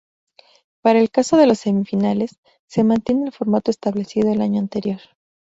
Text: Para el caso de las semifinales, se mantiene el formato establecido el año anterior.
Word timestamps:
Para 0.81 0.97
el 0.97 1.11
caso 1.11 1.37
de 1.37 1.45
las 1.45 1.59
semifinales, 1.59 2.39
se 2.65 2.83
mantiene 2.83 3.27
el 3.27 3.33
formato 3.33 3.69
establecido 3.69 4.31
el 4.33 4.41
año 4.41 4.59
anterior. 4.59 4.99